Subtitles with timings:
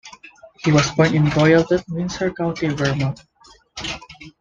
[0.65, 3.21] He was born in Royalton, Windsor County, Vermont.